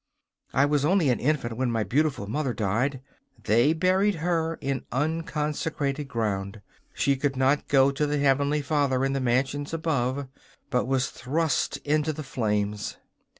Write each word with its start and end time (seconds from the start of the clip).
'I 0.55 0.65
was 0.65 0.83
only 0.83 1.11
an 1.11 1.19
infant 1.19 1.57
when 1.57 1.69
my 1.69 1.83
beautiful 1.83 2.25
mother 2.25 2.55
died. 2.55 3.01
They 3.43 3.71
buried 3.71 4.15
her 4.15 4.55
in 4.55 4.83
unconsecrated 4.91 6.05
ground. 6.07 6.59
She 6.95 7.15
could 7.15 7.35
not 7.35 7.67
go 7.67 7.91
to 7.91 8.07
the 8.07 8.17
Heavenly 8.17 8.63
Father 8.63 9.05
in 9.05 9.13
the 9.13 9.21
mansions 9.21 9.75
above, 9.75 10.25
but 10.71 10.85
was 10.87 11.11
thrust 11.11 11.77
into 11.85 12.13
the 12.13 12.23
flames. 12.23 12.97